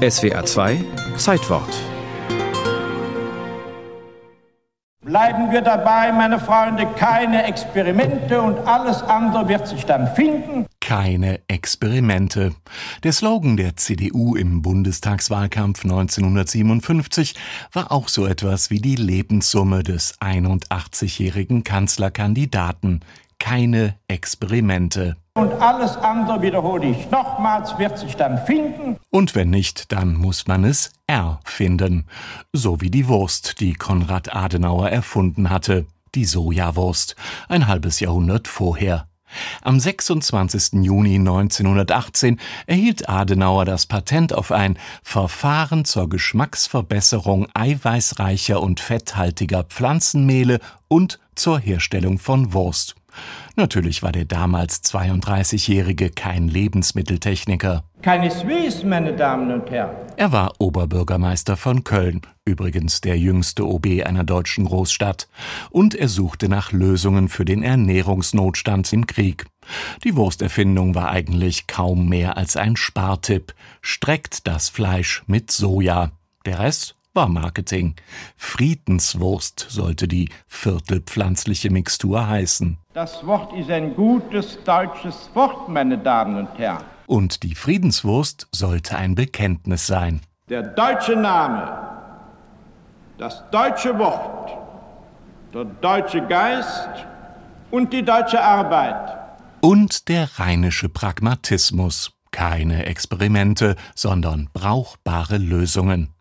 SWA 0.00 0.46
2 0.46 0.82
Zeitwort. 1.18 1.68
Bleiben 5.04 5.52
wir 5.52 5.60
dabei, 5.60 6.10
meine 6.12 6.38
Freunde, 6.38 6.86
keine 6.96 7.44
Experimente 7.44 8.40
und 8.40 8.58
alles 8.66 9.02
andere 9.02 9.48
wird 9.48 9.68
sich 9.68 9.84
dann 9.84 10.14
finden. 10.14 10.64
Keine 10.80 11.40
Experimente. 11.48 12.54
Der 13.02 13.12
Slogan 13.12 13.58
der 13.58 13.76
CDU 13.76 14.36
im 14.36 14.62
Bundestagswahlkampf 14.62 15.84
1957 15.84 17.34
war 17.74 17.92
auch 17.92 18.08
so 18.08 18.26
etwas 18.26 18.70
wie 18.70 18.80
die 18.80 18.96
Lebenssumme 18.96 19.82
des 19.82 20.18
81-jährigen 20.18 21.62
Kanzlerkandidaten. 21.62 23.00
Keine 23.40 23.96
Experimente. 24.06 25.16
Und 25.34 25.52
alles 25.54 25.96
andere, 25.96 26.42
wiederhole 26.42 26.90
ich 26.90 27.10
nochmals, 27.10 27.76
wird 27.78 27.98
sich 27.98 28.14
dann 28.14 28.38
finden. 28.46 28.98
Und 29.10 29.34
wenn 29.34 29.50
nicht, 29.50 29.90
dann 29.90 30.14
muss 30.14 30.46
man 30.46 30.64
es 30.64 30.92
erfinden. 31.08 32.06
So 32.52 32.80
wie 32.80 32.90
die 32.90 33.08
Wurst, 33.08 33.58
die 33.58 33.72
Konrad 33.72 34.36
Adenauer 34.36 34.90
erfunden 34.90 35.50
hatte. 35.50 35.86
Die 36.14 36.24
Sojawurst. 36.24 37.16
Ein 37.48 37.66
halbes 37.66 37.98
Jahrhundert 37.98 38.46
vorher. 38.46 39.06
Am 39.62 39.78
26. 39.78 40.84
Juni 40.84 41.16
1918 41.16 42.40
erhielt 42.66 43.08
Adenauer 43.08 43.64
das 43.64 43.86
Patent 43.86 44.32
auf 44.32 44.52
ein 44.52 44.78
Verfahren 45.02 45.84
zur 45.84 46.08
Geschmacksverbesserung 46.08 47.46
eiweißreicher 47.54 48.60
und 48.60 48.80
fetthaltiger 48.80 49.64
Pflanzenmehle 49.64 50.58
und 50.88 51.20
zur 51.34 51.58
Herstellung 51.58 52.18
von 52.18 52.52
Wurst. 52.52 52.96
Natürlich 53.56 54.02
war 54.02 54.12
der 54.12 54.24
damals 54.24 54.82
32-Jährige 54.84 56.10
kein 56.10 56.48
Lebensmitteltechniker. 56.48 57.84
Keineswegs, 58.02 58.82
meine 58.84 59.14
Damen 59.14 59.52
und 59.52 59.70
Herren. 59.70 59.94
Er 60.16 60.32
war 60.32 60.52
Oberbürgermeister 60.58 61.56
von 61.56 61.84
Köln, 61.84 62.22
übrigens 62.44 63.00
der 63.00 63.18
jüngste 63.18 63.66
OB 63.66 64.04
einer 64.04 64.24
deutschen 64.24 64.64
Großstadt, 64.64 65.28
und 65.70 65.94
er 65.94 66.08
suchte 66.08 66.48
nach 66.48 66.72
Lösungen 66.72 67.28
für 67.28 67.44
den 67.44 67.62
Ernährungsnotstand 67.62 68.92
im 68.92 69.06
Krieg. 69.06 69.46
Die 70.04 70.16
Wursterfindung 70.16 70.94
war 70.94 71.10
eigentlich 71.10 71.66
kaum 71.66 72.08
mehr 72.08 72.36
als 72.36 72.56
ein 72.56 72.76
Spartipp. 72.76 73.54
Streckt 73.82 74.46
das 74.46 74.68
Fleisch 74.68 75.22
mit 75.26 75.50
Soja. 75.50 76.12
Der 76.46 76.58
Rest 76.58 76.94
war 77.14 77.28
Marketing. 77.28 77.96
Friedenswurst 78.36 79.66
sollte 79.68 80.06
die 80.06 80.28
viertelpflanzliche 80.46 81.70
Mixtur 81.70 82.26
heißen. 82.28 82.78
Das 82.92 83.26
Wort 83.26 83.52
ist 83.58 83.70
ein 83.70 83.94
gutes 83.94 84.58
deutsches 84.64 85.30
Wort, 85.34 85.68
meine 85.68 85.98
Damen 85.98 86.36
und 86.36 86.58
Herren. 86.58 86.84
Und 87.06 87.42
die 87.42 87.54
Friedenswurst 87.54 88.48
sollte 88.52 88.96
ein 88.96 89.14
Bekenntnis 89.14 89.86
sein. 89.86 90.20
Der 90.48 90.62
deutsche 90.62 91.16
Name, 91.16 91.76
das 93.18 93.42
deutsche 93.50 93.98
Wort, 93.98 94.56
der 95.52 95.64
deutsche 95.64 96.24
Geist 96.26 96.88
und 97.70 97.92
die 97.92 98.04
deutsche 98.04 98.40
Arbeit. 98.40 99.18
Und 99.60 100.08
der 100.08 100.38
rheinische 100.38 100.88
Pragmatismus. 100.88 102.12
Keine 102.32 102.86
Experimente, 102.86 103.74
sondern 103.96 104.48
brauchbare 104.52 105.36
Lösungen. 105.36 106.14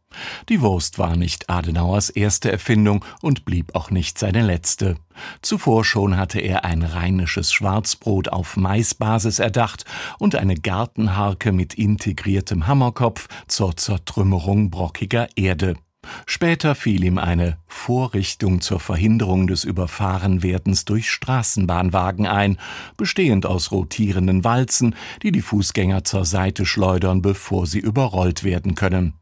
Die 0.50 0.62
Wurst 0.62 0.98
war 0.98 1.16
nicht 1.16 1.50
Adenauers 1.50 2.10
erste 2.10 2.52
Erfindung 2.52 3.06
und 3.22 3.46
blieb 3.46 3.76
auch 3.76 3.92
nicht 3.92 4.18
seine 4.18 4.42
letzte. 4.42 4.96
Zuvor 5.42 5.86
schon 5.86 6.18
hatte 6.18 6.40
er 6.40 6.66
ein 6.66 6.82
rheinisches 6.82 7.52
Schwarzbrot 7.54 8.30
auf 8.30 8.58
Maisbasis 8.58 9.40
erdacht 9.40 9.86
und 10.18 10.36
eine 10.36 10.56
Gartenharke 10.56 11.52
mit 11.52 11.74
integriertem 11.76 12.68
Hammerkopf 12.68 13.28
zur 13.48 13.78
Zertrümmerung 13.78 14.72
brockiger 14.72 15.28
Erde. 15.36 15.76
Später 16.26 16.76
fiel 16.76 17.04
ihm 17.04 17.18
eine 17.18 17.58
Vorrichtung 17.68 18.62
zur 18.62 18.80
Verhinderung 18.80 19.48
des 19.48 19.64
Überfahrenwerdens 19.64 20.86
durch 20.86 21.10
Straßenbahnwagen 21.10 22.28
ein, 22.28 22.58
bestehend 22.98 23.46
aus 23.46 23.72
rotierenden 23.72 24.44
Walzen, 24.44 24.96
die 25.24 25.32
die 25.32 25.42
Fußgänger 25.42 26.04
zur 26.04 26.26
Seite 26.26 26.66
schleudern, 26.66 27.22
bevor 27.22 27.66
sie 27.66 27.80
überrollt 27.80 28.44
werden 28.44 28.76
können. 28.76 29.16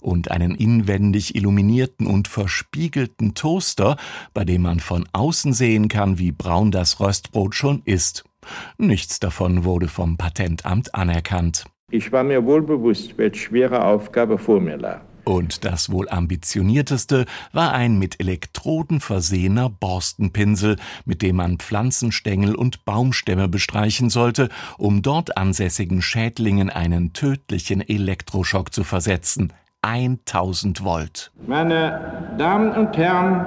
Und 0.00 0.30
einen 0.30 0.54
inwendig 0.54 1.34
illuminierten 1.34 2.06
und 2.06 2.28
verspiegelten 2.28 3.34
Toaster, 3.34 3.96
bei 4.34 4.44
dem 4.44 4.62
man 4.62 4.80
von 4.80 5.08
außen 5.12 5.52
sehen 5.52 5.88
kann, 5.88 6.18
wie 6.18 6.32
braun 6.32 6.70
das 6.70 7.00
Röstbrot 7.00 7.54
schon 7.54 7.82
ist. 7.84 8.24
Nichts 8.78 9.20
davon 9.20 9.64
wurde 9.64 9.88
vom 9.88 10.16
Patentamt 10.16 10.94
anerkannt. 10.94 11.64
Ich 11.90 12.12
war 12.12 12.24
mir 12.24 12.44
wohl 12.44 12.62
bewusst, 12.62 13.16
welche 13.16 13.40
schwere 13.40 13.84
Aufgabe 13.84 14.38
vor 14.38 14.60
mir 14.60 14.76
lag. 14.76 15.07
Und 15.28 15.66
das 15.66 15.92
wohl 15.92 16.08
ambitionierteste 16.08 17.26
war 17.52 17.74
ein 17.74 17.98
mit 17.98 18.18
Elektroden 18.18 18.98
versehener 18.98 19.68
Borstenpinsel, 19.68 20.76
mit 21.04 21.20
dem 21.20 21.36
man 21.36 21.58
Pflanzenstängel 21.58 22.54
und 22.54 22.86
Baumstämme 22.86 23.46
bestreichen 23.46 24.08
sollte, 24.08 24.48
um 24.78 25.02
dort 25.02 25.36
ansässigen 25.36 26.00
Schädlingen 26.00 26.70
einen 26.70 27.12
tödlichen 27.12 27.86
Elektroschock 27.86 28.72
zu 28.72 28.84
versetzen. 28.84 29.52
1000 29.82 30.82
Volt. 30.82 31.30
Meine 31.46 32.32
Damen 32.38 32.72
und 32.72 32.96
Herren, 32.96 33.44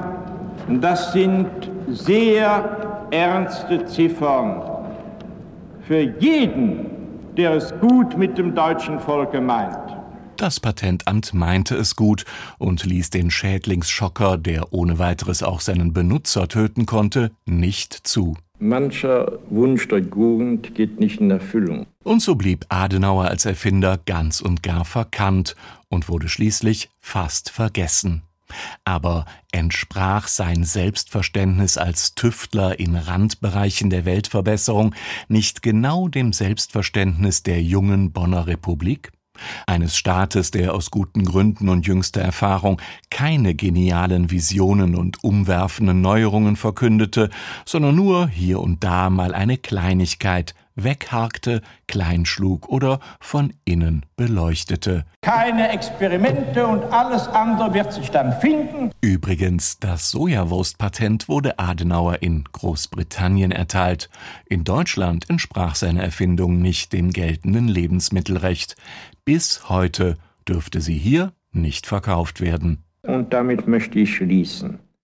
das 0.82 1.14
sind 1.14 1.50
sehr 1.88 3.08
ernste 3.10 3.86
Ziffern 3.86 4.62
für 5.88 6.02
jeden, 6.20 6.86
der 7.36 7.54
es 7.54 7.74
gut 7.80 8.20
mit 8.20 8.38
dem 8.38 8.54
deutschen 8.54 9.00
Volke 9.00 9.42
meint. 9.42 10.01
Das 10.42 10.60
Patentamt 10.60 11.36
meinte 11.36 11.76
es 11.76 11.96
gut 11.96 12.26
und 12.58 12.84
ließ 12.84 13.12
den 13.12 13.30
Schädlingsschocker, 13.30 14.40
der 14.40 14.74
ohne 14.74 14.98
weiteres 14.98 15.44
auch 15.44 15.62
seinen 15.62 15.94
Benutzer 15.94 16.48
töten 16.48 16.88
konnte, 16.88 17.30
nicht 17.46 17.94
zu. 17.94 18.36
Mancher 18.58 19.38
Wunsch 19.52 19.88
der 19.88 20.00
Jugend 20.00 20.74
geht 20.74 21.00
nicht 21.00 21.22
in 21.22 21.30
Erfüllung. 21.30 21.86
Und 22.04 22.24
so 22.24 22.34
blieb 22.34 22.66
Adenauer 22.70 23.26
als 23.26 23.46
Erfinder 23.46 24.00
ganz 24.04 24.42
und 24.42 24.64
gar 24.64 24.84
verkannt 24.84 25.56
und 25.90 26.10
wurde 26.10 26.28
schließlich 26.28 26.90
fast 27.00 27.52
vergessen. 27.52 28.24
Aber 28.84 29.26
entsprach 29.52 30.28
sein 30.28 30.64
Selbstverständnis 30.64 31.78
als 31.78 32.16
Tüftler 32.16 32.80
in 32.80 32.96
Randbereichen 32.96 33.92
der 33.92 34.06
Weltverbesserung 34.06 34.96
nicht 35.28 35.62
genau 35.62 36.08
dem 36.08 36.34
Selbstverständnis 36.34 37.44
der 37.44 37.62
jungen 37.62 38.12
Bonner 38.12 38.48
Republik? 38.48 39.12
Eines 39.68 39.96
Staates, 39.96 40.52
der 40.52 40.74
aus 40.74 40.92
guten 40.92 41.26
Gründen 41.26 41.70
und 41.70 41.88
jüngster 41.88 42.22
Erfahrung 42.22 42.82
keine 43.10 43.56
genialen 43.56 44.32
Visionen 44.32 44.96
und 44.96 45.24
umwerfenden 45.24 46.02
Neuerungen 46.02 46.56
verkündete, 46.56 47.30
sondern 47.66 47.96
nur 47.96 48.28
hier 48.28 48.60
und 48.60 48.84
da 48.84 49.10
mal 49.10 49.34
eine 49.34 49.58
Kleinigkeit 49.58 50.56
wegharkte, 50.76 51.62
kleinschlug 51.88 52.70
oder 52.70 53.00
von 53.20 53.54
innen 53.66 54.06
beleuchtete. 54.16 55.06
Keine 55.22 55.70
Experimente 55.70 56.66
und 56.66 56.84
alles 56.86 57.28
andere 57.28 57.74
wird 57.74 57.94
sich 57.94 58.12
dann 58.12 58.34
finden. 58.40 58.92
Übrigens, 59.02 59.80
das 59.80 60.12
Sojawurstpatent 60.12 61.28
wurde 61.28 61.60
Adenauer 61.60 62.22
in 62.22 62.44
Großbritannien 62.52 63.52
erteilt. 63.52 64.10
In 64.46 64.64
Deutschland 64.64 65.30
entsprach 65.30 65.76
seine 65.76 66.02
Erfindung 66.02 66.62
nicht 66.62 66.94
dem 66.94 67.12
geltenden 67.12 67.68
Lebensmittelrecht. 67.68 68.76
Bis 69.26 69.70
heute 69.70 70.18
dürfte 70.48 70.82
sie 70.82 70.98
hier 70.98 71.34
nicht 71.52 71.86
verkauft 71.86 72.42
werden. 72.42 72.84
Und 73.04 73.34
damit 73.34 73.68
möchte 73.68 74.00
ich 74.00 74.16
schließen. 74.16 74.80